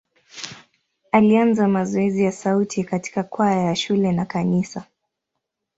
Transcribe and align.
Alianza 1.11 1.67
mazoezi 1.67 2.23
ya 2.23 2.31
sauti 2.31 2.83
katika 2.83 3.23
kwaya 3.23 3.61
ya 3.63 3.75
shule 3.75 4.11
na 4.11 4.25
kanisa. 4.25 4.83